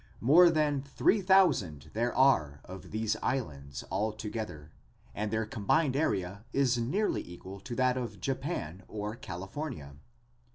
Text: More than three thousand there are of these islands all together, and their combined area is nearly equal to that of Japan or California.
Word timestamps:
More 0.19 0.49
than 0.49 0.81
three 0.81 1.21
thousand 1.21 1.91
there 1.93 2.11
are 2.15 2.59
of 2.65 2.89
these 2.89 3.15
islands 3.21 3.83
all 3.91 4.11
together, 4.11 4.71
and 5.13 5.29
their 5.29 5.45
combined 5.45 5.95
area 5.95 6.43
is 6.53 6.75
nearly 6.79 7.21
equal 7.21 7.59
to 7.59 7.75
that 7.75 7.97
of 7.97 8.19
Japan 8.19 8.81
or 8.87 9.15
California. 9.15 9.97